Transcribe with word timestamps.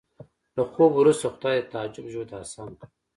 له 0.55 0.63
خوب 0.71 0.91
وروسته 0.97 1.25
خدای 1.35 1.57
د 1.61 1.67
تعجب 1.73 2.05
ژوند 2.13 2.31
اسان 2.41 2.69
کړ 2.79 2.87